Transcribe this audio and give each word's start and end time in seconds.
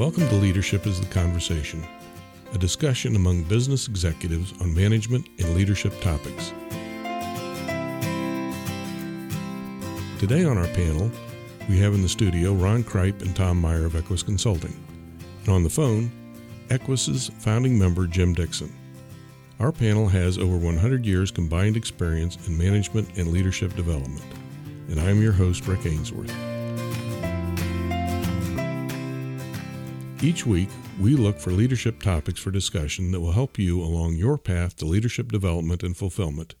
Welcome 0.00 0.30
to 0.30 0.36
Leadership 0.36 0.86
is 0.86 0.98
the 0.98 1.12
Conversation, 1.12 1.86
a 2.54 2.56
discussion 2.56 3.16
among 3.16 3.42
business 3.42 3.86
executives 3.86 4.54
on 4.58 4.74
management 4.74 5.28
and 5.38 5.54
leadership 5.54 5.92
topics. 6.00 6.54
Today 10.18 10.44
on 10.44 10.56
our 10.56 10.68
panel, 10.68 11.10
we 11.68 11.78
have 11.80 11.92
in 11.92 12.00
the 12.00 12.08
studio 12.08 12.54
Ron 12.54 12.82
Kripe 12.82 13.20
and 13.20 13.36
Tom 13.36 13.60
Meyer 13.60 13.84
of 13.84 13.94
Equus 13.94 14.22
Consulting, 14.22 14.74
and 15.40 15.50
on 15.50 15.62
the 15.62 15.68
phone, 15.68 16.10
Equus's 16.70 17.30
founding 17.38 17.78
member 17.78 18.06
Jim 18.06 18.32
Dixon. 18.32 18.72
Our 19.58 19.70
panel 19.70 20.08
has 20.08 20.38
over 20.38 20.56
100 20.56 21.04
years 21.04 21.30
combined 21.30 21.76
experience 21.76 22.38
in 22.48 22.56
management 22.56 23.18
and 23.18 23.34
leadership 23.34 23.76
development, 23.76 24.24
and 24.88 24.98
I'm 24.98 25.20
your 25.20 25.32
host, 25.32 25.66
Rick 25.66 25.84
Ainsworth. 25.84 26.49
Each 30.22 30.44
week, 30.44 30.68
we 31.00 31.16
look 31.16 31.38
for 31.38 31.50
leadership 31.50 32.02
topics 32.02 32.38
for 32.38 32.50
discussion 32.50 33.10
that 33.10 33.20
will 33.20 33.32
help 33.32 33.58
you 33.58 33.80
along 33.80 34.16
your 34.16 34.36
path 34.36 34.76
to 34.76 34.84
leadership 34.84 35.32
development 35.32 35.82
and 35.82 35.96
fulfillment. 35.96 36.54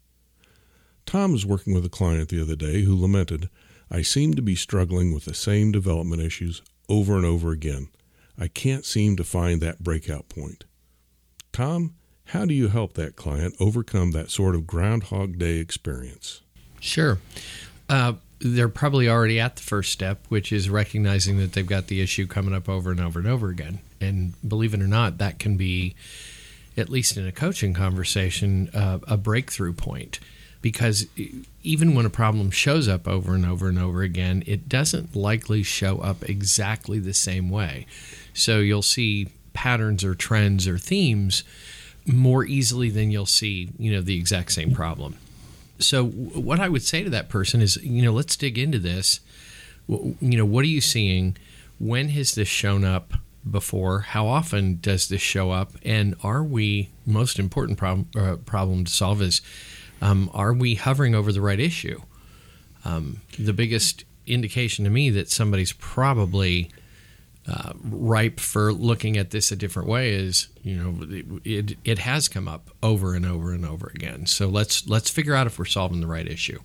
Tom 1.04 1.32
was 1.32 1.44
working 1.44 1.74
with 1.74 1.84
a 1.84 1.90
client 1.90 2.30
the 2.30 2.40
other 2.40 2.56
day 2.56 2.84
who 2.84 2.98
lamented, 2.98 3.50
I 3.90 4.00
seem 4.00 4.32
to 4.32 4.40
be 4.40 4.54
struggling 4.54 5.12
with 5.12 5.26
the 5.26 5.34
same 5.34 5.72
development 5.72 6.22
issues 6.22 6.62
over 6.88 7.16
and 7.16 7.26
over 7.26 7.50
again. 7.50 7.88
I 8.38 8.48
can't 8.48 8.86
seem 8.86 9.16
to 9.16 9.24
find 9.24 9.60
that 9.60 9.84
breakout 9.84 10.30
point. 10.30 10.64
Tom, 11.52 11.94
how 12.26 12.46
do 12.46 12.54
you 12.54 12.68
help 12.68 12.94
that 12.94 13.16
client 13.16 13.56
overcome 13.60 14.12
that 14.12 14.30
sort 14.30 14.54
of 14.54 14.66
Groundhog 14.66 15.36
Day 15.36 15.56
experience? 15.56 16.40
Sure. 16.80 17.18
Uh, 17.90 18.14
they're 18.40 18.68
probably 18.68 19.08
already 19.08 19.38
at 19.38 19.56
the 19.56 19.62
first 19.62 19.92
step, 19.92 20.24
which 20.28 20.52
is 20.52 20.70
recognizing 20.70 21.38
that 21.38 21.52
they've 21.52 21.66
got 21.66 21.88
the 21.88 22.00
issue 22.00 22.26
coming 22.26 22.54
up 22.54 22.68
over 22.68 22.90
and 22.90 23.00
over 23.00 23.18
and 23.18 23.28
over 23.28 23.48
again. 23.48 23.80
And 24.00 24.32
believe 24.46 24.72
it 24.72 24.80
or 24.80 24.86
not, 24.86 25.18
that 25.18 25.38
can 25.38 25.56
be, 25.56 25.94
at 26.76 26.88
least 26.88 27.16
in 27.16 27.26
a 27.26 27.32
coaching 27.32 27.74
conversation, 27.74 28.70
uh, 28.72 28.98
a 29.06 29.16
breakthrough 29.16 29.74
point. 29.74 30.20
Because 30.62 31.06
even 31.62 31.94
when 31.94 32.06
a 32.06 32.10
problem 32.10 32.50
shows 32.50 32.86
up 32.88 33.08
over 33.08 33.34
and 33.34 33.46
over 33.46 33.68
and 33.68 33.78
over 33.78 34.02
again, 34.02 34.42
it 34.46 34.68
doesn't 34.68 35.16
likely 35.16 35.62
show 35.62 35.98
up 35.98 36.28
exactly 36.28 36.98
the 36.98 37.14
same 37.14 37.48
way. 37.48 37.86
So 38.34 38.58
you'll 38.58 38.82
see 38.82 39.28
patterns 39.52 40.04
or 40.04 40.14
trends 40.14 40.66
or 40.66 40.78
themes 40.78 41.44
more 42.06 42.44
easily 42.44 42.90
than 42.90 43.10
you'll 43.10 43.26
see, 43.26 43.70
you 43.78 43.92
know, 43.92 44.00
the 44.00 44.16
exact 44.16 44.52
same 44.52 44.72
problem. 44.74 45.16
So 45.80 46.06
what 46.06 46.60
I 46.60 46.68
would 46.68 46.82
say 46.82 47.02
to 47.02 47.10
that 47.10 47.28
person 47.28 47.60
is, 47.60 47.76
you 47.82 48.02
know, 48.02 48.12
let's 48.12 48.36
dig 48.36 48.58
into 48.58 48.78
this. 48.78 49.20
You 49.88 50.16
know, 50.20 50.44
what 50.44 50.62
are 50.62 50.68
you 50.68 50.80
seeing? 50.80 51.36
When 51.78 52.10
has 52.10 52.34
this 52.34 52.48
shown 52.48 52.84
up 52.84 53.14
before? 53.48 54.00
How 54.00 54.26
often 54.26 54.78
does 54.80 55.08
this 55.08 55.22
show 55.22 55.50
up? 55.50 55.72
And 55.82 56.14
are 56.22 56.44
we 56.44 56.90
most 57.06 57.38
important 57.38 57.78
problem 57.78 58.08
uh, 58.16 58.36
problem 58.36 58.84
to 58.84 58.92
solve 58.92 59.22
is 59.22 59.40
um, 60.02 60.30
are 60.32 60.52
we 60.52 60.74
hovering 60.74 61.14
over 61.14 61.32
the 61.32 61.40
right 61.40 61.60
issue? 61.60 62.00
Um, 62.84 63.20
the 63.38 63.52
biggest 63.52 64.04
indication 64.26 64.84
to 64.84 64.90
me 64.90 65.10
that 65.10 65.30
somebody's 65.30 65.72
probably 65.72 66.70
ripe 67.82 68.40
for 68.40 68.72
looking 68.72 69.16
at 69.16 69.30
this 69.30 69.50
a 69.50 69.56
different 69.56 69.88
way 69.88 70.12
is 70.12 70.48
you 70.62 70.76
know 70.76 71.40
it, 71.44 71.76
it 71.84 71.98
has 72.00 72.28
come 72.28 72.46
up 72.46 72.70
over 72.82 73.14
and 73.14 73.24
over 73.24 73.52
and 73.52 73.64
over 73.64 73.90
again. 73.94 74.26
So 74.26 74.48
let's 74.48 74.86
let's 74.88 75.10
figure 75.10 75.34
out 75.34 75.46
if 75.46 75.58
we're 75.58 75.64
solving 75.64 76.00
the 76.00 76.06
right 76.06 76.26
issue. 76.26 76.60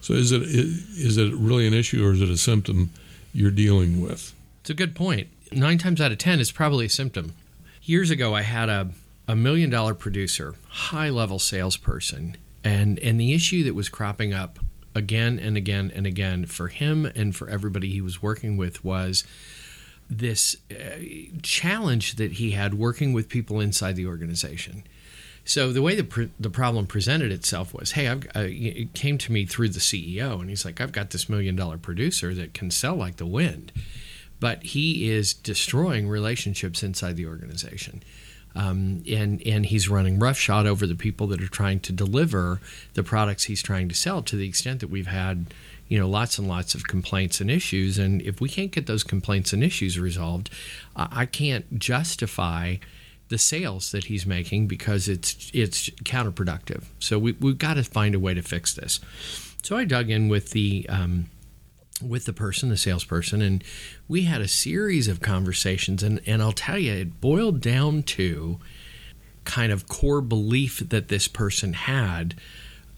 So 0.00 0.14
is 0.14 0.32
it 0.32 0.42
is 0.42 1.16
it 1.16 1.34
really 1.34 1.66
an 1.66 1.74
issue 1.74 2.06
or 2.06 2.12
is 2.12 2.22
it 2.22 2.30
a 2.30 2.36
symptom 2.36 2.90
you're 3.32 3.50
dealing 3.50 4.00
with? 4.00 4.34
It's 4.60 4.70
a 4.70 4.74
good 4.74 4.94
point. 4.94 5.28
Nine 5.52 5.78
times 5.78 6.00
out 6.00 6.12
of 6.12 6.18
ten 6.18 6.40
it's 6.40 6.52
probably 6.52 6.86
a 6.86 6.90
symptom. 6.90 7.34
Years 7.82 8.10
ago 8.10 8.34
i 8.34 8.42
had 8.42 8.68
a, 8.68 8.90
a 9.26 9.34
million 9.34 9.70
dollar 9.70 9.94
producer 9.94 10.54
high 10.68 11.08
level 11.08 11.38
salesperson 11.38 12.36
and 12.64 12.98
and 12.98 13.20
the 13.20 13.32
issue 13.32 13.64
that 13.64 13.74
was 13.74 13.88
cropping 13.88 14.34
up 14.34 14.58
again 14.94 15.38
and 15.38 15.56
again 15.56 15.92
and 15.94 16.06
again 16.06 16.44
for 16.44 16.68
him 16.68 17.06
and 17.06 17.34
for 17.34 17.48
everybody 17.48 17.88
he 17.88 18.00
was 18.00 18.22
working 18.22 18.56
with 18.56 18.84
was 18.84 19.24
this 20.10 20.56
uh, 20.70 21.00
challenge 21.42 22.16
that 22.16 22.32
he 22.32 22.52
had 22.52 22.74
working 22.74 23.12
with 23.12 23.28
people 23.28 23.60
inside 23.60 23.96
the 23.96 24.06
organization. 24.06 24.84
So 25.44 25.72
the 25.72 25.80
way 25.80 25.94
the 25.94 26.04
pr- 26.04 26.24
the 26.38 26.50
problem 26.50 26.86
presented 26.86 27.32
itself 27.32 27.72
was, 27.72 27.92
hey, 27.92 28.08
I've, 28.08 28.26
uh, 28.36 28.44
it 28.46 28.92
came 28.92 29.16
to 29.18 29.32
me 29.32 29.46
through 29.46 29.70
the 29.70 29.80
CEO, 29.80 30.40
and 30.40 30.50
he's 30.50 30.64
like, 30.64 30.78
I've 30.78 30.92
got 30.92 31.10
this 31.10 31.28
million 31.28 31.56
dollar 31.56 31.78
producer 31.78 32.34
that 32.34 32.52
can 32.52 32.70
sell 32.70 32.94
like 32.94 33.16
the 33.16 33.26
wind, 33.26 33.72
but 34.40 34.62
he 34.62 35.10
is 35.10 35.32
destroying 35.32 36.06
relationships 36.06 36.82
inside 36.82 37.16
the 37.16 37.26
organization. 37.26 38.02
Um, 38.54 39.02
and 39.08 39.40
and 39.46 39.66
he's 39.66 39.88
running 39.88 40.18
roughshod 40.18 40.66
over 40.66 40.86
the 40.86 40.94
people 40.94 41.26
that 41.28 41.40
are 41.40 41.48
trying 41.48 41.80
to 41.80 41.92
deliver 41.92 42.60
the 42.94 43.02
products 43.02 43.44
he's 43.44 43.62
trying 43.62 43.88
to 43.88 43.94
sell. 43.94 44.20
To 44.22 44.36
the 44.36 44.48
extent 44.48 44.80
that 44.80 44.90
we've 44.90 45.06
had 45.06 45.46
you 45.88 45.98
know 45.98 46.08
lots 46.08 46.38
and 46.38 46.48
lots 46.48 46.74
of 46.74 46.86
complaints 46.86 47.40
and 47.40 47.50
issues. 47.50 47.98
And 47.98 48.22
if 48.22 48.40
we 48.40 48.48
can't 48.48 48.70
get 48.70 48.86
those 48.86 49.02
complaints 49.02 49.52
and 49.52 49.64
issues 49.64 49.98
resolved 49.98 50.50
i 50.96 51.26
can't 51.26 51.78
justify 51.78 52.76
the 53.28 53.38
sales 53.38 53.92
that 53.92 54.04
he's 54.04 54.26
making 54.26 54.66
because 54.66 55.08
it's 55.08 55.50
it's 55.54 55.90
counterproductive. 56.04 56.84
So 56.98 57.18
we, 57.18 57.32
we've 57.32 57.58
got 57.58 57.74
to 57.74 57.84
find 57.84 58.14
a 58.14 58.20
way 58.20 58.34
to 58.34 58.42
fix 58.42 58.74
this. 58.74 59.00
So 59.62 59.76
i 59.76 59.84
dug 59.84 60.10
in 60.10 60.28
with 60.28 60.50
the 60.50 60.86
um, 60.88 61.26
with 62.06 62.24
the 62.24 62.32
person 62.32 62.68
the 62.68 62.76
salesperson 62.76 63.42
and 63.42 63.62
we 64.06 64.22
had 64.22 64.40
a 64.40 64.48
series 64.48 65.08
of 65.08 65.20
conversations. 65.20 66.02
And 66.02 66.20
and 66.26 66.42
i'll 66.42 66.52
tell 66.52 66.78
you 66.78 66.92
it 66.92 67.20
boiled 67.20 67.60
down 67.60 68.02
to 68.04 68.58
kind 69.44 69.72
of 69.72 69.88
core 69.88 70.20
belief 70.20 70.82
that 70.88 71.08
this 71.08 71.28
person 71.28 71.72
had 71.72 72.34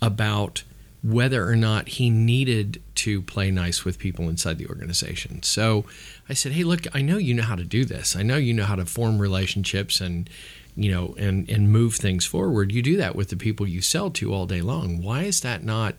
about 0.02 0.64
whether 1.02 1.48
or 1.48 1.56
not 1.56 1.88
he 1.88 2.10
needed 2.10 2.82
to 2.94 3.22
play 3.22 3.50
nice 3.50 3.84
with 3.84 3.98
people 3.98 4.28
inside 4.28 4.58
the 4.58 4.66
organization. 4.66 5.42
So 5.42 5.86
I 6.28 6.34
said, 6.34 6.52
"Hey, 6.52 6.64
look, 6.64 6.86
I 6.94 7.00
know 7.00 7.16
you 7.16 7.32
know 7.32 7.44
how 7.44 7.56
to 7.56 7.64
do 7.64 7.84
this. 7.84 8.14
I 8.14 8.22
know 8.22 8.36
you 8.36 8.52
know 8.52 8.64
how 8.64 8.76
to 8.76 8.84
form 8.84 9.18
relationships 9.18 10.00
and 10.00 10.28
you 10.76 10.90
know 10.90 11.14
and 11.18 11.48
and 11.48 11.72
move 11.72 11.94
things 11.94 12.26
forward. 12.26 12.72
You 12.72 12.82
do 12.82 12.96
that 12.98 13.16
with 13.16 13.28
the 13.28 13.36
people 13.36 13.66
you 13.66 13.80
sell 13.80 14.10
to 14.10 14.34
all 14.34 14.46
day 14.46 14.60
long. 14.60 15.02
Why 15.02 15.22
is 15.22 15.40
that 15.40 15.64
not 15.64 15.94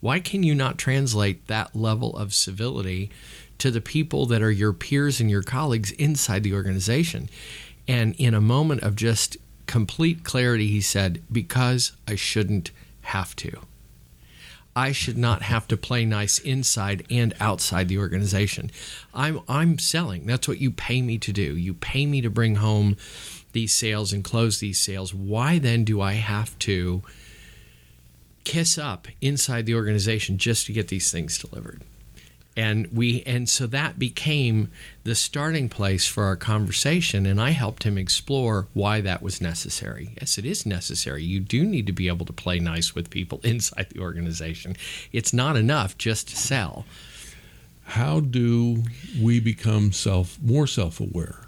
why 0.00 0.20
can 0.20 0.42
you 0.42 0.54
not 0.54 0.78
translate 0.78 1.46
that 1.48 1.74
level 1.74 2.16
of 2.16 2.32
civility 2.34 3.10
to 3.58 3.70
the 3.70 3.80
people 3.80 4.26
that 4.26 4.42
are 4.42 4.50
your 4.52 4.72
peers 4.72 5.20
and 5.20 5.30
your 5.30 5.42
colleagues 5.42 5.90
inside 5.92 6.44
the 6.44 6.54
organization?" 6.54 7.28
And 7.88 8.14
in 8.16 8.34
a 8.34 8.40
moment 8.40 8.82
of 8.82 8.94
just 8.96 9.36
complete 9.66 10.22
clarity, 10.22 10.68
he 10.68 10.80
said, 10.80 11.22
"Because 11.32 11.92
I 12.06 12.14
shouldn't 12.14 12.70
have 13.02 13.34
to." 13.36 13.66
I 14.76 14.92
should 14.92 15.16
not 15.16 15.42
have 15.42 15.68
to 15.68 15.76
play 15.76 16.04
nice 16.04 16.38
inside 16.38 17.06
and 17.10 17.32
outside 17.38 17.88
the 17.88 17.98
organization. 17.98 18.70
I'm 19.12 19.40
I'm 19.48 19.78
selling. 19.78 20.26
That's 20.26 20.48
what 20.48 20.60
you 20.60 20.70
pay 20.70 21.00
me 21.00 21.18
to 21.18 21.32
do. 21.32 21.56
You 21.56 21.74
pay 21.74 22.06
me 22.06 22.20
to 22.22 22.30
bring 22.30 22.56
home 22.56 22.96
these 23.52 23.72
sales 23.72 24.12
and 24.12 24.24
close 24.24 24.58
these 24.58 24.80
sales. 24.80 25.14
Why 25.14 25.58
then 25.58 25.84
do 25.84 26.00
I 26.00 26.14
have 26.14 26.58
to 26.60 27.02
kiss 28.42 28.76
up 28.76 29.06
inside 29.20 29.64
the 29.64 29.74
organization 29.74 30.38
just 30.38 30.66
to 30.66 30.72
get 30.72 30.88
these 30.88 31.10
things 31.10 31.38
delivered? 31.38 31.82
And 32.56 32.86
we 32.92 33.22
and 33.24 33.48
so 33.48 33.66
that 33.66 33.98
became 33.98 34.70
the 35.02 35.14
starting 35.14 35.68
place 35.68 36.06
for 36.06 36.24
our 36.24 36.36
conversation 36.36 37.26
and 37.26 37.40
i 37.40 37.50
helped 37.50 37.82
him 37.82 37.98
explore 37.98 38.68
why 38.74 39.00
that 39.00 39.22
was 39.22 39.40
necessary. 39.40 40.14
Yes 40.20 40.38
it 40.38 40.44
is 40.44 40.64
necessary. 40.66 41.22
You 41.22 41.40
do 41.40 41.64
need 41.64 41.86
to 41.86 41.92
be 41.92 42.08
able 42.08 42.26
to 42.26 42.32
play 42.32 42.58
nice 42.58 42.94
with 42.94 43.10
people 43.10 43.40
inside 43.44 43.88
the 43.90 44.00
organization. 44.00 44.76
It's 45.12 45.32
not 45.32 45.56
enough 45.56 45.98
just 45.98 46.28
to 46.28 46.36
sell. 46.36 46.84
How 47.84 48.20
do 48.20 48.82
we 49.20 49.40
become 49.40 49.92
self 49.92 50.38
more 50.42 50.66
self-aware? 50.66 51.40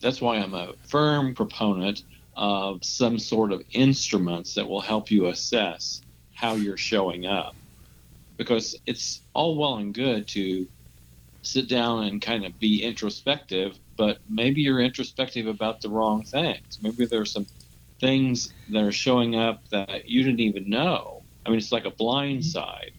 That's 0.00 0.20
why 0.20 0.36
i'm 0.36 0.54
a 0.54 0.74
firm 0.86 1.34
proponent 1.34 2.02
of 2.36 2.84
some 2.84 3.18
sort 3.18 3.50
of 3.50 3.62
instruments 3.72 4.54
that 4.54 4.68
will 4.68 4.80
help 4.80 5.10
you 5.10 5.26
assess 5.26 6.02
how 6.34 6.54
you're 6.54 6.76
showing 6.76 7.26
up 7.26 7.56
because 8.38 8.76
it's 8.86 9.20
all 9.34 9.56
well 9.56 9.76
and 9.76 9.92
good 9.92 10.26
to 10.28 10.66
sit 11.42 11.68
down 11.68 12.04
and 12.04 12.22
kind 12.22 12.46
of 12.46 12.58
be 12.58 12.82
introspective, 12.82 13.78
but 13.96 14.18
maybe 14.30 14.62
you're 14.62 14.80
introspective 14.80 15.46
about 15.46 15.82
the 15.82 15.90
wrong 15.90 16.22
things. 16.22 16.78
Maybe 16.80 17.04
there's 17.04 17.32
some 17.32 17.46
things 18.00 18.54
that 18.70 18.82
are 18.82 18.92
showing 18.92 19.36
up 19.36 19.68
that 19.70 20.08
you 20.08 20.22
didn't 20.22 20.40
even 20.40 20.70
know. 20.70 21.22
I 21.44 21.50
mean, 21.50 21.58
it's 21.58 21.72
like 21.72 21.84
a 21.84 21.90
blind 21.90 22.44
side. 22.44 22.92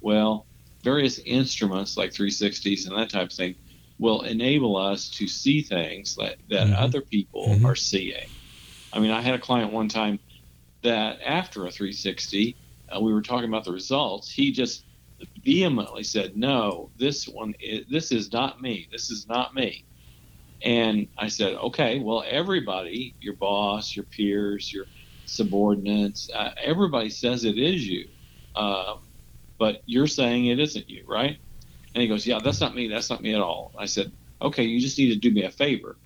Well, 0.00 0.44
various 0.82 1.18
instruments 1.20 1.96
like 1.96 2.10
360s 2.10 2.88
and 2.88 2.98
that 2.98 3.10
type 3.10 3.28
of 3.28 3.32
thing 3.32 3.54
will 3.98 4.22
enable 4.22 4.76
us 4.76 5.08
to 5.10 5.28
see 5.28 5.62
things 5.62 6.16
that, 6.16 6.36
that 6.48 6.66
mm-hmm. 6.66 6.82
other 6.82 7.00
people 7.00 7.48
mm-hmm. 7.48 7.66
are 7.66 7.76
seeing. 7.76 8.28
I 8.92 8.98
mean, 8.98 9.10
I 9.10 9.20
had 9.20 9.34
a 9.34 9.38
client 9.38 9.72
one 9.72 9.88
time 9.88 10.18
that 10.82 11.20
after 11.24 11.66
a 11.66 11.70
360, 11.70 12.56
uh, 12.94 13.00
we 13.00 13.12
were 13.12 13.22
talking 13.22 13.48
about 13.48 13.64
the 13.64 13.72
results, 13.72 14.30
he 14.30 14.52
just 14.52 14.84
vehemently 15.44 16.02
said, 16.02 16.36
"No, 16.36 16.90
this 16.98 17.28
one, 17.28 17.54
is, 17.60 17.86
this 17.90 18.12
is 18.12 18.32
not 18.32 18.60
me. 18.60 18.88
This 18.90 19.10
is 19.10 19.28
not 19.28 19.54
me." 19.54 19.84
And 20.62 21.08
I 21.16 21.28
said, 21.28 21.54
okay, 21.54 22.00
well, 22.00 22.24
everybody, 22.28 23.14
your 23.20 23.34
boss, 23.34 23.96
your 23.96 24.04
peers, 24.04 24.72
your 24.72 24.84
subordinates, 25.26 26.30
uh, 26.34 26.52
everybody 26.62 27.08
says 27.08 27.44
it 27.44 27.58
is 27.58 27.86
you. 27.86 28.08
Uh, 28.54 28.96
but 29.58 29.82
you're 29.86 30.06
saying 30.06 30.46
it 30.46 30.58
isn't 30.58 30.88
you, 30.88 31.04
right? 31.06 31.38
And 31.94 32.02
he 32.02 32.08
goes, 32.08 32.26
yeah, 32.26 32.40
that's 32.42 32.60
not 32.60 32.74
me. 32.74 32.88
That's 32.88 33.10
not 33.10 33.22
me 33.22 33.34
at 33.34 33.40
all. 33.40 33.72
I 33.78 33.86
said, 33.86 34.12
okay, 34.42 34.64
you 34.64 34.80
just 34.80 34.98
need 34.98 35.08
to 35.10 35.16
do 35.16 35.30
me 35.30 35.44
a 35.44 35.50
favor. 35.50 35.96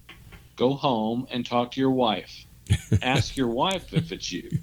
Go 0.56 0.74
home 0.74 1.26
and 1.30 1.44
talk 1.44 1.72
to 1.72 1.80
your 1.80 1.90
wife. 1.90 2.44
Ask 3.02 3.36
your 3.36 3.48
wife 3.48 3.92
if 3.92 4.12
it's 4.12 4.30
you. 4.30 4.58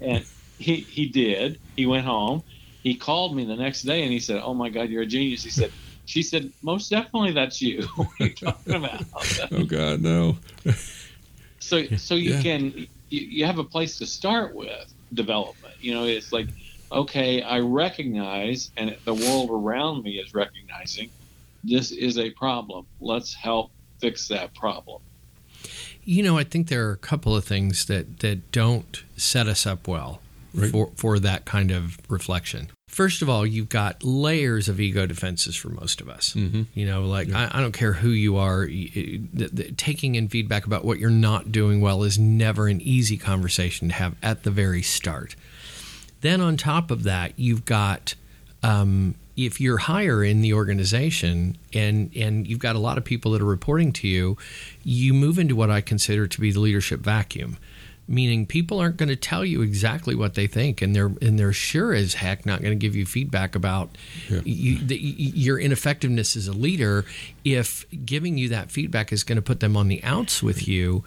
And 0.00 0.24
he, 0.58 0.76
he 0.88 1.08
did. 1.08 1.58
He 1.76 1.86
went 1.86 2.06
home. 2.06 2.42
He 2.82 2.94
called 2.94 3.36
me 3.36 3.44
the 3.44 3.56
next 3.56 3.82
day 3.82 4.02
and 4.02 4.12
he 4.12 4.20
said, 4.20 4.40
oh 4.42 4.54
my 4.54 4.68
God, 4.68 4.88
you're 4.88 5.02
a 5.02 5.06
genius. 5.06 5.42
He 5.42 5.50
said, 5.50 5.72
she 6.04 6.22
said, 6.22 6.52
most 6.62 6.90
definitely 6.90 7.32
that's 7.32 7.60
you. 7.60 7.82
what 7.96 8.08
are 8.20 8.26
you 8.26 8.34
talking 8.34 8.74
about? 8.74 9.02
oh 9.52 9.64
God, 9.64 10.00
no. 10.00 10.38
so, 11.60 11.84
so 11.96 12.14
you 12.14 12.34
Yeah. 12.34 12.42
can, 12.42 12.72
you, 12.74 12.86
you 13.08 13.44
have 13.44 13.58
a 13.58 13.64
place 13.64 13.98
to 13.98 14.06
start 14.06 14.54
with 14.54 14.94
development. 15.14 15.74
You 15.80 15.94
know, 15.94 16.04
it's 16.04 16.32
like, 16.32 16.48
okay, 16.92 17.42
I 17.42 17.58
recognize, 17.58 18.70
and 18.76 18.96
the 19.04 19.14
world 19.14 19.50
around 19.50 20.04
me 20.04 20.12
is 20.12 20.32
recognizing 20.32 21.10
this 21.64 21.90
is 21.90 22.18
a 22.18 22.30
problem. 22.30 22.86
Let's 23.00 23.34
help 23.34 23.72
fix 24.00 24.28
that 24.28 24.54
problem. 24.54 25.02
You 26.04 26.22
know, 26.22 26.38
I 26.38 26.44
think 26.44 26.68
there 26.68 26.88
are 26.88 26.92
a 26.92 26.96
couple 26.96 27.34
of 27.34 27.44
things 27.44 27.86
that, 27.86 28.20
that 28.20 28.52
don't 28.52 29.02
set 29.16 29.48
us 29.48 29.66
up 29.66 29.88
well 29.88 30.20
Right. 30.56 30.70
for, 30.70 30.90
for 30.96 31.18
that 31.18 31.44
kind 31.44 31.70
of 31.70 31.98
reflection. 32.08 32.70
First 32.88 33.20
of 33.20 33.28
all, 33.28 33.46
you've 33.46 33.68
got 33.68 34.02
layers 34.02 34.68
of 34.68 34.80
ego 34.80 35.04
defenses 35.04 35.54
for 35.54 35.68
most 35.68 36.00
of 36.00 36.08
us. 36.08 36.32
Mm-hmm. 36.34 36.62
You 36.72 36.86
know, 36.86 37.04
like 37.04 37.30
I, 37.32 37.50
I 37.52 37.60
don't 37.60 37.72
care 37.72 37.92
who 37.92 38.08
you 38.08 38.38
are, 38.38 38.64
the, 38.66 39.50
the, 39.52 39.72
taking 39.72 40.14
in 40.14 40.28
feedback 40.28 40.66
about 40.66 40.84
what 40.84 40.98
you're 40.98 41.10
not 41.10 41.52
doing 41.52 41.80
well 41.80 42.02
is 42.04 42.18
never 42.18 42.68
an 42.68 42.80
easy 42.80 43.18
conversation 43.18 43.88
to 43.88 43.94
have 43.94 44.16
at 44.22 44.44
the 44.44 44.50
very 44.50 44.82
start. 44.82 45.36
Then 46.22 46.40
on 46.40 46.56
top 46.56 46.90
of 46.90 47.02
that, 47.02 47.32
you've 47.36 47.64
got 47.64 48.14
um, 48.62 49.14
if 49.36 49.60
you're 49.60 49.78
higher 49.78 50.24
in 50.24 50.40
the 50.40 50.54
organization 50.54 51.58
and 51.72 52.10
and 52.16 52.46
you've 52.46 52.58
got 52.58 52.74
a 52.74 52.78
lot 52.78 52.96
of 52.96 53.04
people 53.04 53.32
that 53.32 53.42
are 53.42 53.46
reporting 53.46 53.92
to 53.92 54.08
you, 54.08 54.36
you 54.82 55.12
move 55.12 55.38
into 55.38 55.54
what 55.54 55.70
I 55.70 55.80
consider 55.80 56.26
to 56.26 56.40
be 56.40 56.50
the 56.50 56.60
leadership 56.60 57.00
vacuum. 57.00 57.58
Meaning 58.08 58.46
people 58.46 58.78
aren't 58.78 58.98
going 58.98 59.08
to 59.08 59.16
tell 59.16 59.44
you 59.44 59.62
exactly 59.62 60.14
what 60.14 60.34
they 60.34 60.46
think, 60.46 60.80
and 60.80 60.94
they're 60.94 61.10
and 61.20 61.38
they're 61.38 61.52
sure 61.52 61.92
as 61.92 62.14
heck 62.14 62.46
not 62.46 62.60
going 62.62 62.70
to 62.70 62.80
give 62.80 62.94
you 62.94 63.04
feedback 63.04 63.54
about 63.56 63.96
Yeah. 64.30 64.40
you, 64.44 64.78
the, 64.78 64.96
your 64.96 65.58
ineffectiveness 65.58 66.36
as 66.36 66.46
a 66.46 66.52
leader. 66.52 67.04
If 67.44 67.84
giving 68.04 68.38
you 68.38 68.48
that 68.50 68.70
feedback 68.70 69.12
is 69.12 69.24
going 69.24 69.36
to 69.36 69.42
put 69.42 69.58
them 69.58 69.76
on 69.76 69.88
the 69.88 70.02
outs 70.04 70.40
with 70.42 70.68
you, 70.68 71.02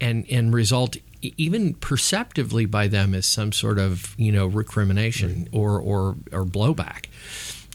and 0.00 0.24
and 0.30 0.54
result 0.54 0.96
even 1.38 1.74
perceptively 1.74 2.66
by 2.66 2.86
them 2.86 3.14
as 3.14 3.26
some 3.26 3.50
sort 3.50 3.78
of 3.78 4.14
you 4.16 4.30
know 4.30 4.46
recrimination 4.46 5.48
or 5.52 5.80
or 5.80 6.16
or 6.30 6.44
blowback. 6.44 7.06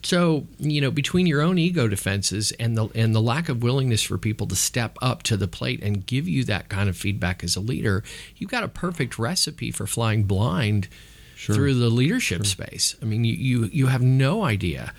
So 0.01 0.47
you 0.57 0.79
know 0.81 0.91
between 0.91 1.27
your 1.27 1.41
own 1.41 1.57
ego 1.57 1.87
defenses 1.87 2.51
and 2.53 2.77
the 2.77 2.87
and 2.95 3.13
the 3.13 3.21
lack 3.21 3.49
of 3.49 3.61
willingness 3.63 4.01
for 4.03 4.17
people 4.17 4.47
to 4.47 4.55
step 4.55 4.97
up 5.01 5.23
to 5.23 5.37
the 5.37 5.47
plate 5.47 5.81
and 5.83 6.05
give 6.05 6.27
you 6.27 6.43
that 6.45 6.69
kind 6.69 6.89
of 6.89 6.97
feedback 6.97 7.43
as 7.43 7.55
a 7.55 7.59
leader, 7.59 8.03
you've 8.37 8.49
got 8.51 8.63
a 8.63 8.69
perfect 8.69 9.19
recipe 9.19 9.71
for 9.71 9.85
flying 9.87 10.23
blind 10.23 10.87
Sure. 11.35 11.55
through 11.55 11.75
the 11.75 11.89
leadership 11.89 12.45
space. 12.45 12.97
I 13.01 13.05
mean, 13.05 13.23
you, 13.23 13.33
you 13.33 13.65
you 13.71 13.87
have 13.87 14.01
no 14.01 14.43
idea 14.43 14.93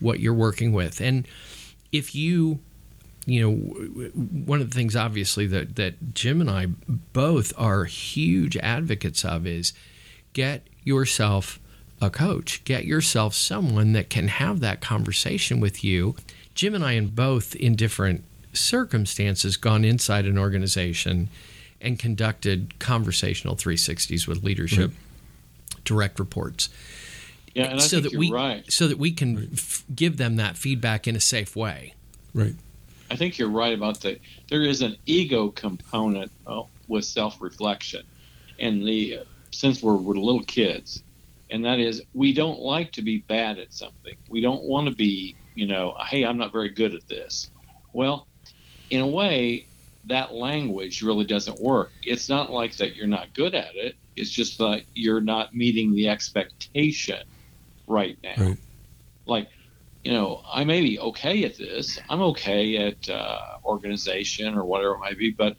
what 0.00 0.18
you're 0.18 0.34
working 0.34 0.72
with, 0.72 1.00
and 1.00 1.26
if 1.92 2.16
you 2.16 2.58
you 3.26 3.40
know, 3.40 3.54
one 4.44 4.60
of 4.60 4.68
the 4.70 4.74
things 4.74 4.94
obviously 4.94 5.46
that, 5.46 5.76
that 5.76 6.12
Jim 6.14 6.40
and 6.42 6.50
I 6.50 6.66
both 7.14 7.52
are 7.56 7.84
huge 7.86 8.56
advocates 8.58 9.24
of 9.24 9.46
is 9.46 9.72
get 10.34 10.66
yourself 10.82 11.58
a 12.00 12.10
coach, 12.10 12.62
get 12.64 12.84
yourself 12.84 13.34
someone 13.34 13.92
that 13.92 14.10
can 14.10 14.28
have 14.28 14.60
that 14.60 14.80
conversation 14.80 15.60
with 15.60 15.82
you. 15.84 16.16
Jim 16.54 16.74
and 16.74 16.84
I, 16.84 16.92
in 16.92 17.08
both 17.08 17.54
in 17.56 17.76
different 17.76 18.24
circumstances, 18.52 19.56
gone 19.56 19.84
inside 19.84 20.26
an 20.26 20.38
organization 20.38 21.28
and 21.80 21.98
conducted 21.98 22.78
conversational 22.78 23.56
360s 23.56 24.26
with 24.26 24.42
leadership, 24.42 24.92
direct 25.84 26.18
reports 26.18 26.68
Yeah, 27.54 27.64
and 27.64 27.74
I 27.74 27.82
so 27.82 27.96
think 27.96 28.04
that 28.04 28.12
you're 28.12 28.20
we 28.20 28.30
right. 28.32 28.72
so 28.72 28.88
that 28.88 28.98
we 28.98 29.12
can 29.12 29.50
f- 29.52 29.84
give 29.94 30.16
them 30.16 30.36
that 30.36 30.56
feedback 30.56 31.06
in 31.06 31.14
a 31.14 31.20
safe 31.20 31.54
way. 31.54 31.94
Right. 32.32 32.54
I 33.10 33.16
think 33.16 33.38
you're 33.38 33.50
right 33.50 33.74
about 33.74 34.00
the. 34.00 34.18
There 34.48 34.62
is 34.62 34.80
an 34.80 34.96
ego 35.04 35.48
component 35.50 36.32
uh, 36.46 36.62
with 36.88 37.04
self-reflection, 37.04 38.02
and 38.58 38.82
the 38.86 39.20
since 39.50 39.82
we're, 39.82 39.94
we're 39.96 40.14
little 40.14 40.42
kids, 40.42 41.02
and 41.50 41.64
that 41.64 41.78
is 41.78 42.02
we 42.14 42.32
don't 42.32 42.60
like 42.60 42.92
to 42.92 43.02
be 43.02 43.18
bad 43.28 43.58
at 43.58 43.72
something. 43.72 44.14
We 44.28 44.40
don't 44.40 44.64
want 44.64 44.88
to 44.88 44.94
be, 44.94 45.36
you 45.54 45.66
know, 45.66 45.94
hey, 46.08 46.24
I'm 46.24 46.38
not 46.38 46.52
very 46.52 46.70
good 46.70 46.94
at 46.94 47.06
this. 47.08 47.50
Well, 47.92 48.26
in 48.90 49.00
a 49.00 49.06
way, 49.06 49.66
that 50.06 50.34
language 50.34 51.02
really 51.02 51.24
doesn't 51.24 51.60
work. 51.60 51.90
It's 52.02 52.28
not 52.28 52.50
like 52.50 52.76
that 52.76 52.94
you're 52.96 53.06
not 53.06 53.32
good 53.34 53.54
at 53.54 53.74
it. 53.74 53.96
It's 54.16 54.30
just 54.30 54.58
that 54.58 54.82
you're 54.94 55.20
not 55.20 55.54
meeting 55.54 55.94
the 55.94 56.08
expectation 56.08 57.22
right 57.86 58.18
now. 58.22 58.34
Right. 58.36 58.58
Like, 59.26 59.48
you 60.04 60.12
know, 60.12 60.42
I 60.52 60.64
may 60.64 60.82
be 60.82 60.98
okay 60.98 61.44
at 61.44 61.56
this. 61.56 61.98
I'm 62.08 62.20
okay 62.20 62.76
at 62.76 63.08
uh, 63.08 63.38
organization 63.64 64.54
or 64.54 64.64
whatever 64.64 64.94
it 64.94 65.00
might 65.00 65.18
be, 65.18 65.30
but 65.30 65.56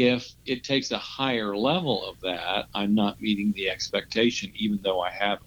if 0.00 0.32
it 0.46 0.64
takes 0.64 0.90
a 0.92 0.98
higher 0.98 1.54
level 1.54 2.04
of 2.06 2.18
that, 2.20 2.66
I'm 2.74 2.94
not 2.94 3.20
meeting 3.20 3.52
the 3.52 3.68
expectation, 3.68 4.50
even 4.56 4.80
though 4.82 5.00
I 5.00 5.10
have 5.10 5.40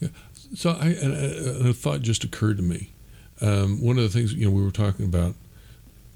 it. 0.00 0.10
So 0.54 0.70
I, 0.70 0.86
and 0.86 1.66
a, 1.66 1.74
thought 1.74 2.00
just 2.00 2.24
occurred 2.24 2.56
to 2.56 2.62
me. 2.62 2.92
Um, 3.42 3.82
one 3.82 3.98
of 3.98 4.04
the 4.04 4.08
things 4.08 4.32
you 4.32 4.46
know 4.46 4.50
we 4.50 4.64
were 4.64 4.70
talking 4.70 5.04
about, 5.04 5.34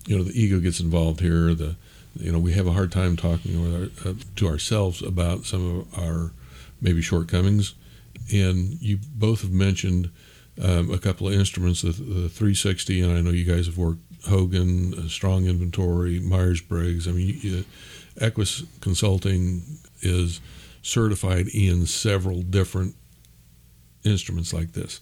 you 0.06 0.16
know, 0.16 0.25
the 0.25 0.32
ego 0.32 0.60
gets 0.60 0.81
involved 0.81 1.20
here. 1.20 1.52
The 1.52 1.76
you 2.16 2.32
know 2.32 2.38
we 2.38 2.52
have 2.52 2.66
a 2.66 2.72
hard 2.72 2.90
time 2.90 3.16
talking 3.16 3.75
our, 3.75 4.10
uh, 4.10 4.14
to 4.37 4.49
ourselves 4.49 5.02
about 5.02 5.44
some 5.44 5.81
of 5.81 5.99
our 5.99 6.31
maybe 6.81 7.02
shortcomings, 7.02 7.75
and 8.32 8.80
you 8.80 8.99
both 9.14 9.42
have 9.42 9.52
mentioned 9.52 10.11
um, 10.62 10.90
a 10.90 10.99
couple 10.99 11.28
of 11.28 11.35
instruments, 11.35 11.82
the, 11.82 11.92
the 11.92 12.28
360, 12.30 13.02
and 13.02 13.12
I 13.12 13.21
know 13.21 13.30
you 13.30 13.44
guys 13.44 13.66
have 13.66 13.76
worked 13.76 14.00
Hogan, 14.29 15.09
Strong 15.09 15.47
Inventory, 15.47 16.21
Myers 16.21 16.61
Briggs. 16.61 17.09
I 17.09 17.12
mean, 17.12 17.38
you, 17.41 17.64
Equus 18.21 18.64
Consulting 18.81 19.62
is 20.00 20.41
certified 20.83 21.49
in 21.49 21.87
several 21.87 22.43
different 22.43 22.95
instruments 24.05 24.52
like 24.52 24.73
this. 24.73 25.00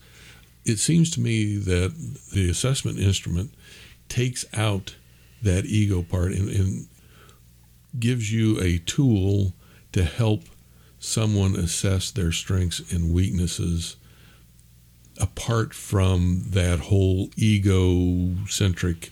It 0.65 0.79
seems 0.79 1.11
to 1.13 1.21
me 1.21 1.57
that 1.57 1.95
the 2.33 2.51
assessment 2.51 2.99
instrument 2.99 3.55
takes 4.09 4.45
out 4.55 4.97
that 5.43 5.65
ego 5.65 6.03
part 6.03 6.33
and, 6.33 6.49
and 6.49 6.87
gives 7.99 8.33
you 8.33 8.61
a 8.61 8.79
tool 8.79 9.55
to 9.93 10.05
help 10.05 10.43
someone 10.99 11.57
assess 11.57 12.11
their 12.11 12.31
strengths 12.31 12.93
and 12.93 13.13
weaknesses 13.13 13.97
apart 15.21 15.75
from 15.75 16.43
that 16.49 16.81
whole 16.81 17.31
ego 17.37 18.35
centric 18.47 19.11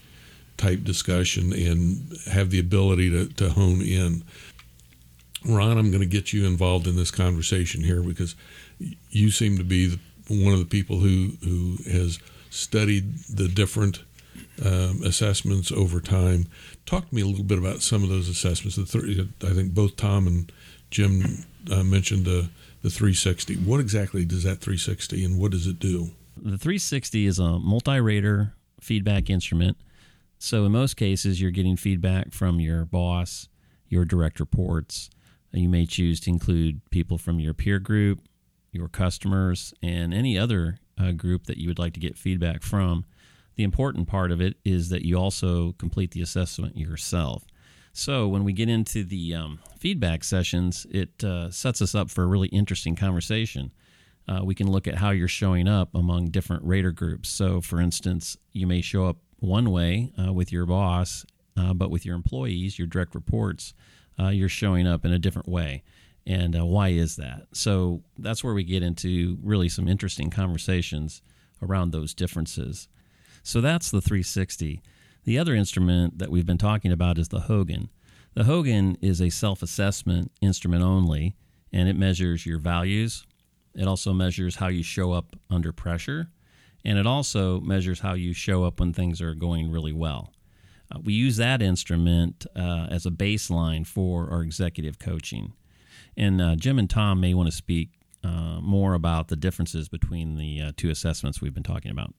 type 0.56 0.82
discussion 0.82 1.52
and 1.52 2.16
have 2.30 2.50
the 2.50 2.58
ability 2.58 3.10
to, 3.10 3.28
to 3.34 3.50
hone 3.50 3.80
in. 3.80 4.24
Ron, 5.46 5.78
I'm 5.78 5.90
going 5.90 6.02
to 6.02 6.06
get 6.06 6.32
you 6.32 6.46
involved 6.46 6.86
in 6.86 6.96
this 6.96 7.12
conversation 7.12 7.84
here 7.84 8.02
because 8.02 8.34
you 9.10 9.30
seem 9.30 9.56
to 9.58 9.64
be 9.64 9.86
the, 9.86 9.98
one 10.44 10.52
of 10.52 10.58
the 10.58 10.64
people 10.64 10.98
who, 10.98 11.32
who 11.44 11.76
has 11.90 12.18
studied 12.50 13.14
the 13.28 13.48
different 13.48 14.02
um, 14.64 15.02
assessments 15.04 15.70
over 15.70 16.00
time. 16.00 16.46
Talk 16.86 17.08
to 17.08 17.14
me 17.14 17.22
a 17.22 17.26
little 17.26 17.44
bit 17.44 17.58
about 17.58 17.82
some 17.82 18.02
of 18.02 18.08
those 18.08 18.28
assessments. 18.28 18.76
The 18.76 19.28
I 19.44 19.50
think 19.50 19.74
both 19.74 19.96
Tom 19.96 20.26
and 20.26 20.50
Jim 20.90 21.44
uh, 21.70 21.84
mentioned 21.84 22.26
the 22.82 22.90
360. 22.90 23.56
What 23.56 23.80
exactly 23.80 24.24
does 24.24 24.44
that 24.44 24.60
360 24.60 25.24
and 25.24 25.38
what 25.38 25.50
does 25.50 25.66
it 25.66 25.78
do? 25.78 26.10
The 26.36 26.58
360 26.58 27.26
is 27.26 27.38
a 27.38 27.58
multi-rater 27.58 28.54
feedback 28.80 29.28
instrument. 29.28 29.76
So 30.38 30.64
in 30.64 30.72
most 30.72 30.96
cases, 30.96 31.40
you're 31.40 31.50
getting 31.50 31.76
feedback 31.76 32.32
from 32.32 32.60
your 32.60 32.84
boss, 32.84 33.48
your 33.88 34.04
direct 34.04 34.38
reports. 34.38 35.10
You 35.52 35.68
may 35.68 35.86
choose 35.86 36.20
to 36.20 36.30
include 36.30 36.80
people 36.90 37.18
from 37.18 37.40
your 37.40 37.54
peer 37.54 37.80
group, 37.80 38.20
your 38.70 38.88
customers, 38.88 39.74
and 39.82 40.14
any 40.14 40.38
other 40.38 40.78
uh, 41.00 41.12
group 41.12 41.46
that 41.46 41.56
you 41.56 41.68
would 41.68 41.78
like 41.78 41.94
to 41.94 42.00
get 42.00 42.18
feedback 42.18 42.62
from. 42.62 43.04
The 43.56 43.64
important 43.64 44.06
part 44.06 44.30
of 44.30 44.40
it 44.40 44.56
is 44.64 44.90
that 44.90 45.04
you 45.04 45.18
also 45.18 45.72
complete 45.72 46.12
the 46.12 46.22
assessment 46.22 46.76
yourself. 46.76 47.44
So 47.98 48.28
when 48.28 48.44
we 48.44 48.52
get 48.52 48.68
into 48.68 49.02
the 49.02 49.34
um, 49.34 49.58
feedback 49.76 50.22
sessions, 50.22 50.86
it 50.88 51.24
uh, 51.24 51.50
sets 51.50 51.82
us 51.82 51.96
up 51.96 52.10
for 52.10 52.22
a 52.22 52.28
really 52.28 52.46
interesting 52.46 52.94
conversation. 52.94 53.72
Uh, 54.28 54.42
we 54.44 54.54
can 54.54 54.70
look 54.70 54.86
at 54.86 54.94
how 54.94 55.10
you're 55.10 55.26
showing 55.26 55.66
up 55.66 55.92
among 55.96 56.26
different 56.26 56.62
rater 56.62 56.92
groups. 56.92 57.28
So, 57.28 57.60
for 57.60 57.80
instance, 57.80 58.36
you 58.52 58.68
may 58.68 58.82
show 58.82 59.06
up 59.06 59.16
one 59.40 59.72
way 59.72 60.12
uh, 60.16 60.32
with 60.32 60.52
your 60.52 60.64
boss 60.64 61.26
uh, 61.56 61.74
but 61.74 61.90
with 61.90 62.06
your 62.06 62.14
employees, 62.14 62.78
your 62.78 62.86
direct 62.86 63.16
reports, 63.16 63.74
uh, 64.16 64.28
you're 64.28 64.48
showing 64.48 64.86
up 64.86 65.04
in 65.04 65.12
a 65.12 65.18
different 65.18 65.48
way. 65.48 65.82
And 66.24 66.56
uh, 66.56 66.66
why 66.66 66.90
is 66.90 67.16
that? 67.16 67.48
So 67.52 68.04
that's 68.16 68.44
where 68.44 68.54
we 68.54 68.62
get 68.62 68.84
into 68.84 69.38
really 69.42 69.68
some 69.68 69.88
interesting 69.88 70.30
conversations 70.30 71.20
around 71.60 71.90
those 71.90 72.14
differences. 72.14 72.86
So 73.42 73.60
that's 73.60 73.90
the 73.90 74.00
360. 74.00 74.82
The 75.28 75.38
other 75.38 75.54
instrument 75.54 76.20
that 76.20 76.30
we've 76.30 76.46
been 76.46 76.56
talking 76.56 76.90
about 76.90 77.18
is 77.18 77.28
the 77.28 77.40
Hogan. 77.40 77.90
The 78.32 78.44
Hogan 78.44 78.96
is 79.02 79.20
a 79.20 79.28
self 79.28 79.62
assessment 79.62 80.32
instrument 80.40 80.82
only, 80.82 81.36
and 81.70 81.86
it 81.86 81.96
measures 81.96 82.46
your 82.46 82.58
values. 82.58 83.26
It 83.74 83.86
also 83.86 84.14
measures 84.14 84.56
how 84.56 84.68
you 84.68 84.82
show 84.82 85.12
up 85.12 85.36
under 85.50 85.70
pressure, 85.70 86.30
and 86.82 86.98
it 86.98 87.06
also 87.06 87.60
measures 87.60 88.00
how 88.00 88.14
you 88.14 88.32
show 88.32 88.64
up 88.64 88.80
when 88.80 88.94
things 88.94 89.20
are 89.20 89.34
going 89.34 89.70
really 89.70 89.92
well. 89.92 90.32
Uh, 90.90 91.00
we 91.04 91.12
use 91.12 91.36
that 91.36 91.60
instrument 91.60 92.46
uh, 92.56 92.86
as 92.90 93.04
a 93.04 93.10
baseline 93.10 93.86
for 93.86 94.30
our 94.30 94.40
executive 94.40 94.98
coaching. 94.98 95.52
And 96.16 96.40
uh, 96.40 96.56
Jim 96.56 96.78
and 96.78 96.88
Tom 96.88 97.20
may 97.20 97.34
want 97.34 97.50
to 97.50 97.54
speak 97.54 97.90
uh, 98.24 98.60
more 98.62 98.94
about 98.94 99.28
the 99.28 99.36
differences 99.36 99.90
between 99.90 100.38
the 100.38 100.62
uh, 100.62 100.72
two 100.74 100.88
assessments 100.88 101.42
we've 101.42 101.52
been 101.52 101.62
talking 101.62 101.90
about. 101.90 102.14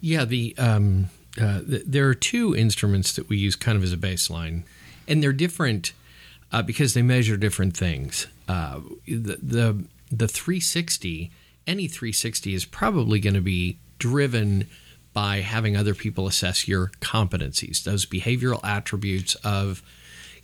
Yeah, 0.00 0.24
the, 0.24 0.56
um, 0.56 1.10
uh, 1.40 1.60
the, 1.64 1.82
there 1.86 2.08
are 2.08 2.14
two 2.14 2.54
instruments 2.54 3.12
that 3.14 3.28
we 3.28 3.36
use 3.36 3.56
kind 3.56 3.76
of 3.76 3.82
as 3.82 3.92
a 3.92 3.96
baseline, 3.96 4.64
and 5.08 5.22
they're 5.22 5.32
different 5.32 5.92
because 6.66 6.92
they 6.92 7.00
measure 7.00 7.38
different 7.38 7.74
things. 7.74 8.26
the, 8.46 9.38
the 9.42 9.84
the 10.12 10.28
360, 10.28 11.30
any 11.66 11.88
360 11.88 12.54
is 12.54 12.64
probably 12.66 13.18
going 13.18 13.34
to 13.34 13.40
be 13.40 13.78
driven 13.98 14.68
by 15.14 15.38
having 15.40 15.76
other 15.76 15.94
people 15.94 16.26
assess 16.26 16.68
your 16.68 16.88
competencies, 17.00 17.82
those 17.82 18.04
behavioral 18.04 18.62
attributes 18.62 19.34
of 19.36 19.82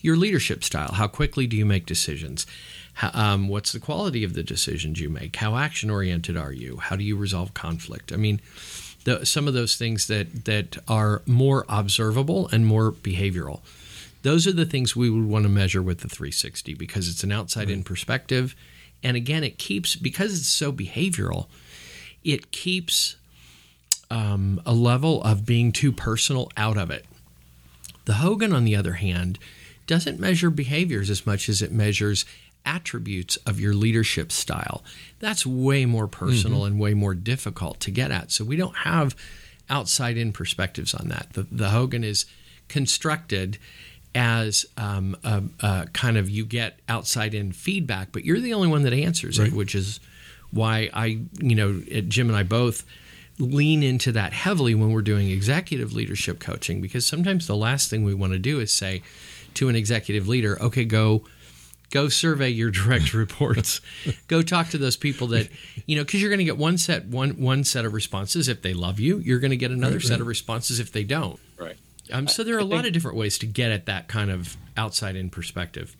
your 0.00 0.16
leadership 0.16 0.64
style. 0.64 0.92
How 0.92 1.07
quickly 1.07 1.47
do 1.47 1.57
you 1.57 1.66
make 1.66 1.87
decisions? 1.87 2.47
How, 2.95 3.11
um, 3.12 3.49
what's 3.49 3.73
the 3.73 3.80
quality 3.80 4.25
of 4.25 4.35
the 4.35 4.42
decisions 4.42 5.00
you 5.00 5.11
make? 5.11 5.37
How 5.37 5.57
action 5.57 5.90
oriented 5.90 6.37
are 6.37 6.52
you? 6.52 6.78
How 6.78 6.97
do 6.97 7.04
you 7.04 7.16
resolve 7.16 7.54
conflict? 7.54 8.12
I 8.12 8.16
mean, 8.16 8.40
the, 9.05 9.25
some 9.25 9.49
of 9.49 9.55
those 9.55 9.76
things 9.76 10.07
that 10.07 10.45
that 10.45 10.78
are 10.88 11.23
more 11.26 11.64
observable 11.69 12.49
and 12.49 12.67
more 12.67 12.93
behavioral. 12.93 13.61
Those 14.23 14.47
are 14.47 14.52
the 14.52 14.67
things 14.67 14.97
we 14.97 15.11
would 15.11 15.26
want 15.26 15.45
to 15.45 15.49
measure 15.49 15.81
with 15.83 16.00
the 16.00 16.09
360 16.09 16.75
because 16.75 17.09
it's 17.09 17.23
an 17.23 17.33
outside 17.33 17.71
in 17.71 17.85
perspective. 17.85 18.55
And 19.02 19.17
again, 19.17 19.45
it 19.45 19.59
keeps, 19.59 19.95
because 19.95 20.37
it's 20.37 20.49
so 20.49 20.73
behavioral, 20.73 21.47
it 22.25 22.50
keeps 22.50 23.17
um, 24.11 24.61
a 24.67 24.73
level 24.73 25.23
of 25.23 25.47
being 25.47 25.71
too 25.71 25.93
personal 25.93 26.50
out 26.57 26.76
of 26.76 26.90
it. 26.90 27.07
The 28.07 28.14
Hogan, 28.14 28.52
on 28.52 28.64
the 28.64 28.75
other 28.75 28.95
hand, 28.95 29.38
doesn't 29.87 30.19
measure 30.19 30.50
behaviors 30.50 31.11
as 31.11 31.26
much 31.26 31.49
as 31.49 31.62
it 31.62 31.73
measures 31.73 32.25
attributes 32.69 33.37
of 33.39 33.59
your 33.59 33.73
leadership 33.73 34.31
style. 34.31 34.85
That's 35.21 35.47
way 35.47 35.87
more 35.87 36.07
personal 36.07 36.61
mm-hmm. 36.61 36.73
and 36.73 36.81
way 36.81 36.93
more 36.93 37.15
difficult 37.15 37.81
to 37.81 37.91
get 37.91 38.11
at. 38.11 38.31
So 38.31 38.45
we 38.45 38.57
don't 38.57 38.77
have 38.77 39.17
outside 39.71 40.19
in 40.19 40.33
perspectives 40.33 40.95
on 40.95 41.09
that. 41.09 41.29
The, 41.33 41.47
the 41.51 41.71
Hogan 41.71 42.05
is 42.05 42.27
constructed 42.69 43.59
as 44.15 44.67
um, 44.77 45.17
a, 45.25 45.43
a 45.61 45.87
kind 45.95 46.19
of 46.19 46.29
you 46.29 46.45
get 46.45 46.79
outside 46.89 47.35
in 47.35 47.53
feedback, 47.53 48.13
but 48.13 48.25
you're 48.25 48.41
the 48.41 48.53
only 48.53 48.69
one 48.69 48.83
that 48.83 48.93
answers 48.93 49.39
right. 49.39 49.49
it, 49.49 49.55
which 49.55 49.75
is 49.75 49.99
why 50.51 50.91
I, 50.93 51.21
you 51.41 51.55
know, 51.55 51.81
Jim 52.09 52.29
and 52.29 52.37
I 52.37 52.43
both 52.43 52.85
lean 53.39 53.83
into 53.83 54.13
that 54.13 54.33
heavily 54.33 54.75
when 54.75 54.93
we're 54.93 55.03
doing 55.03 55.31
executive 55.31 55.95
leadership 55.95 56.41
coaching 56.41 56.81
because 56.81 57.07
sometimes 57.07 57.47
the 57.47 57.57
last 57.57 57.89
thing 57.89 58.05
we 58.05 58.13
want 58.13 58.33
to 58.33 58.39
do 58.39 58.61
is 58.61 58.73
say 58.73 59.03
to 59.55 59.69
an 59.69 59.77
executive 59.77 60.27
leader, 60.29 60.61
okay, 60.61 60.85
go 60.85 61.25
go 61.90 62.09
survey 62.09 62.49
your 62.49 62.71
direct 62.71 63.14
reports 63.14 63.80
go 64.26 64.42
talk 64.42 64.68
to 64.68 64.78
those 64.78 64.97
people 64.97 65.26
that 65.26 65.49
you 65.87 65.97
know 65.97 66.04
because 66.04 66.21
you're 66.21 66.30
going 66.30 66.38
to 66.38 66.45
get 66.45 66.59
one 66.59 66.76
set 66.76 67.07
one 67.07 67.30
one 67.40 67.64
set 67.64 67.85
of 67.85 67.92
responses 67.92 68.49
if 68.49 68.62
they 68.62 68.75
love 68.75 69.00
you 69.00 69.18
you're 69.18 69.38
going 69.38 69.50
to 69.50 69.57
get 69.57 69.71
another 69.71 69.95
right, 69.95 70.02
set 70.02 70.12
right. 70.12 70.21
of 70.21 70.26
responses 70.26 70.80
if 70.80 70.92
they 70.92 71.04
don't 71.04 71.38
right 71.59 71.76
um, 72.12 72.28
so 72.28 72.45
there 72.45 72.57
are 72.57 72.61
a 72.61 72.64
lot 72.64 72.87
of 72.87 72.92
different 72.92 73.16
ways 73.16 73.38
to 73.38 73.47
get 73.47 73.71
at 73.71 73.87
that 73.87 74.09
kind 74.09 74.30
of 74.30 74.57
outside 74.76 75.16
in 75.16 75.30
perspective. 75.30 75.97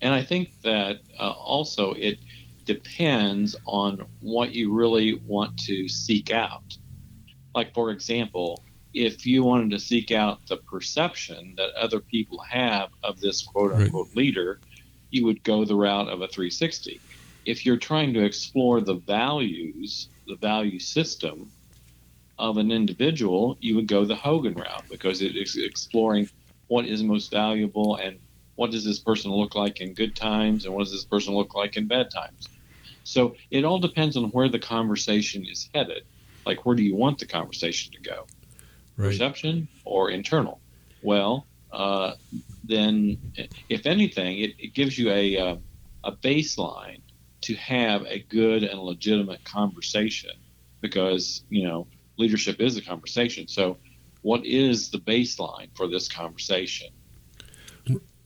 And 0.00 0.12
I 0.12 0.22
think 0.22 0.60
that 0.62 1.00
uh, 1.18 1.30
also 1.30 1.92
it 1.92 2.18
depends 2.64 3.56
on 3.64 4.04
what 4.20 4.52
you 4.52 4.72
really 4.72 5.14
want 5.26 5.58
to 5.60 5.88
seek 5.88 6.30
out. 6.30 6.76
Like, 7.54 7.72
for 7.72 7.90
example, 7.90 8.62
if 8.92 9.26
you 9.26 9.44
wanted 9.44 9.70
to 9.70 9.78
seek 9.78 10.10
out 10.10 10.46
the 10.48 10.58
perception 10.58 11.54
that 11.56 11.70
other 11.74 12.00
people 12.00 12.38
have 12.40 12.90
of 13.02 13.20
this 13.20 13.42
quote 13.42 13.72
unquote 13.72 14.08
right. 14.08 14.16
leader, 14.16 14.60
you 15.10 15.24
would 15.24 15.42
go 15.42 15.64
the 15.64 15.76
route 15.76 16.08
of 16.08 16.22
a 16.22 16.28
360. 16.28 17.00
If 17.44 17.64
you're 17.64 17.76
trying 17.76 18.14
to 18.14 18.24
explore 18.24 18.80
the 18.80 18.96
values, 18.96 20.08
the 20.26 20.36
value 20.36 20.78
system 20.78 21.52
of 22.38 22.58
an 22.58 22.70
individual, 22.70 23.56
you 23.60 23.76
would 23.76 23.86
go 23.86 24.04
the 24.04 24.14
Hogan 24.14 24.54
route 24.54 24.84
because 24.90 25.22
it 25.22 25.36
is 25.36 25.56
exploring 25.56 26.28
what 26.68 26.86
is 26.86 27.02
most 27.02 27.30
valuable 27.30 27.96
and 27.96 28.18
what 28.56 28.70
does 28.70 28.84
this 28.84 28.98
person 28.98 29.30
look 29.30 29.54
like 29.54 29.80
in 29.80 29.94
good 29.94 30.16
times 30.16 30.64
and 30.64 30.74
what 30.74 30.84
does 30.84 30.92
this 30.92 31.04
person 31.04 31.34
look 31.34 31.54
like 31.54 31.76
in 31.76 31.86
bad 31.86 32.10
times. 32.10 32.48
So 33.04 33.36
it 33.50 33.64
all 33.64 33.78
depends 33.78 34.16
on 34.16 34.24
where 34.30 34.48
the 34.48 34.58
conversation 34.58 35.46
is 35.46 35.68
headed. 35.72 36.02
Like, 36.44 36.66
where 36.66 36.74
do 36.74 36.82
you 36.82 36.96
want 36.96 37.18
the 37.18 37.26
conversation 37.26 37.92
to 37.92 38.00
go? 38.00 38.26
Right. 38.96 39.08
Perception 39.08 39.68
or 39.84 40.10
internal? 40.10 40.60
Well, 41.02 41.46
uh, 41.70 42.12
then, 42.68 43.32
if 43.68 43.86
anything, 43.86 44.38
it, 44.38 44.54
it 44.58 44.74
gives 44.74 44.98
you 44.98 45.10
a, 45.10 45.38
uh, 45.38 45.56
a 46.04 46.12
baseline 46.12 47.00
to 47.42 47.54
have 47.54 48.02
a 48.06 48.20
good 48.28 48.62
and 48.62 48.80
legitimate 48.80 49.44
conversation 49.44 50.32
because, 50.80 51.44
you 51.48 51.66
know, 51.66 51.86
leadership 52.16 52.60
is 52.60 52.76
a 52.76 52.82
conversation. 52.82 53.48
So, 53.48 53.76
what 54.22 54.44
is 54.44 54.90
the 54.90 54.98
baseline 54.98 55.68
for 55.74 55.88
this 55.88 56.08
conversation? 56.08 56.88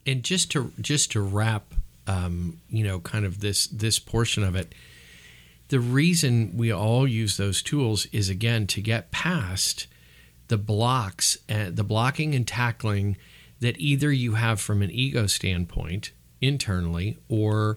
And 0.06 0.22
just 0.22 0.50
to 0.52 0.72
just 0.80 1.12
to 1.12 1.20
wrap, 1.20 1.74
um, 2.06 2.60
you 2.70 2.82
know, 2.84 3.00
kind 3.00 3.24
of 3.26 3.40
this 3.40 3.66
this 3.66 3.98
portion 3.98 4.42
of 4.42 4.56
it, 4.56 4.74
the 5.68 5.80
reason 5.80 6.56
we 6.56 6.72
all 6.72 7.06
use 7.06 7.36
those 7.36 7.62
tools 7.62 8.06
is 8.06 8.28
again 8.28 8.66
to 8.68 8.80
get 8.80 9.10
past 9.10 9.86
the 10.48 10.56
blocks 10.58 11.38
and 11.48 11.76
the 11.76 11.84
blocking 11.84 12.34
and 12.34 12.46
tackling 12.46 13.16
that 13.60 13.78
either 13.78 14.10
you 14.10 14.34
have 14.34 14.60
from 14.60 14.82
an 14.82 14.90
ego 14.90 15.26
standpoint 15.26 16.12
internally 16.40 17.18
or 17.28 17.76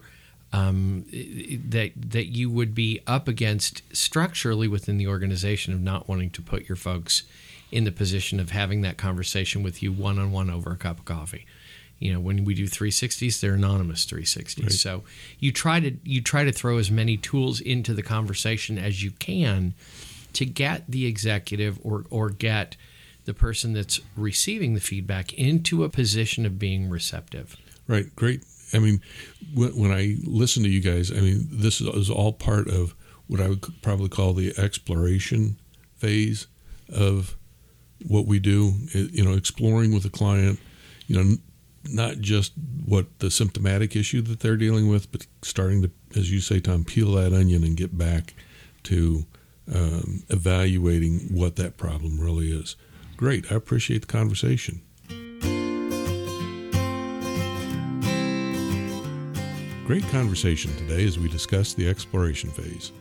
um, 0.52 1.04
that 1.10 1.92
that 1.96 2.26
you 2.26 2.48
would 2.48 2.74
be 2.74 3.00
up 3.06 3.26
against 3.26 3.82
structurally 3.94 4.68
within 4.68 4.98
the 4.98 5.08
organization 5.08 5.72
of 5.72 5.80
not 5.80 6.08
wanting 6.08 6.30
to 6.30 6.42
put 6.42 6.68
your 6.68 6.76
folks 6.76 7.24
in 7.72 7.82
the 7.82 7.90
position 7.90 8.38
of 8.38 8.50
having 8.50 8.82
that 8.82 8.96
conversation 8.96 9.64
with 9.64 9.82
you 9.82 9.90
one 9.90 10.18
on 10.18 10.30
one 10.30 10.48
over 10.48 10.70
a 10.70 10.76
cup 10.76 11.00
of 11.00 11.04
coffee. 11.04 11.44
You 11.98 12.12
know, 12.12 12.20
when 12.20 12.44
we 12.44 12.54
do 12.54 12.66
360s, 12.66 13.40
they're 13.40 13.54
anonymous 13.54 14.06
360s. 14.06 14.62
Right. 14.62 14.72
So 14.72 15.02
you 15.40 15.50
try 15.50 15.80
to 15.80 15.96
you 16.04 16.20
try 16.20 16.44
to 16.44 16.52
throw 16.52 16.78
as 16.78 16.90
many 16.90 17.16
tools 17.16 17.60
into 17.60 17.92
the 17.92 18.02
conversation 18.02 18.78
as 18.78 19.02
you 19.02 19.10
can 19.10 19.74
to 20.34 20.44
get 20.44 20.84
the 20.88 21.06
executive 21.06 21.80
or 21.82 22.04
or 22.10 22.30
get 22.30 22.76
the 23.24 23.34
person 23.34 23.72
that's 23.72 24.00
receiving 24.16 24.74
the 24.74 24.80
feedback 24.80 25.32
into 25.32 25.84
a 25.84 25.88
position 25.88 26.44
of 26.44 26.58
being 26.58 26.88
receptive. 26.88 27.56
Right. 27.86 28.14
Great 28.16 28.44
I 28.74 28.78
mean, 28.78 29.00
when, 29.54 29.92
I 29.92 30.16
listen 30.24 30.62
to 30.64 30.68
you 30.68 30.80
guys, 30.80 31.10
I 31.10 31.20
mean, 31.20 31.48
this 31.50 31.80
is 31.80 32.10
all 32.10 32.32
part 32.32 32.68
of 32.68 32.94
what 33.28 33.40
I 33.40 33.48
would 33.48 33.82
probably 33.82 34.08
call 34.08 34.34
the 34.34 34.52
exploration 34.58 35.58
phase 35.96 36.48
of 36.88 37.36
what 38.06 38.26
we 38.26 38.38
do. 38.38 38.72
You 38.92 39.24
know, 39.24 39.34
exploring 39.34 39.94
with 39.94 40.04
a 40.04 40.10
client, 40.10 40.58
you 41.06 41.16
know, 41.16 41.36
not 41.84 42.18
just 42.18 42.52
what 42.84 43.18
the 43.20 43.30
symptomatic 43.30 43.94
issue 43.94 44.22
that 44.22 44.40
they're 44.40 44.56
dealing 44.56 44.88
with, 44.88 45.12
but 45.12 45.26
starting 45.42 45.82
to, 45.82 45.90
as 46.16 46.32
you 46.32 46.40
say, 46.40 46.60
Tom, 46.60 46.84
peel 46.84 47.12
that 47.12 47.32
onion 47.32 47.62
and 47.62 47.76
get 47.76 47.96
back 47.96 48.34
to 48.84 49.24
um, 49.72 50.24
evaluating 50.28 51.28
what 51.30 51.56
that 51.56 51.76
problem 51.76 52.18
really 52.18 52.50
is. 52.50 52.76
Great. 53.16 53.52
I 53.52 53.54
appreciate 53.54 54.00
the 54.02 54.06
conversation. 54.06 54.82
Great 59.86 60.06
conversation 60.08 60.74
today 60.76 61.04
as 61.04 61.18
we 61.18 61.28
discuss 61.28 61.74
the 61.74 61.88
exploration 61.88 62.50
phase. 62.50 62.92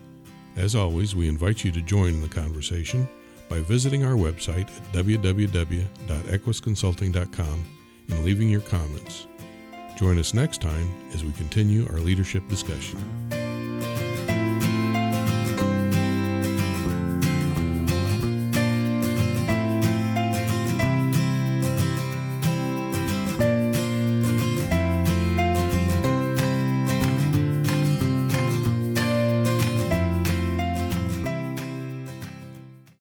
As 0.58 0.76
always, 0.76 1.16
we 1.16 1.30
invite 1.30 1.64
you 1.64 1.72
to 1.72 1.82
join 1.82 2.10
in 2.10 2.22
the 2.22 2.28
conversation 2.28 3.08
by 3.50 3.62
visiting 3.62 4.04
our 4.04 4.16
website 4.16 4.68
at 4.68 4.94
www.equusconsulting.com 4.94 7.66
and 8.10 8.26
leaving 8.26 8.50
your 8.50 8.62
comments. 8.62 9.28
Join 9.98 10.20
us 10.20 10.34
next 10.34 10.62
time 10.62 10.94
as 11.14 11.24
we 11.24 11.32
continue 11.34 11.86
our 11.88 12.00
leadership 12.00 12.48
discussion. 12.50 13.00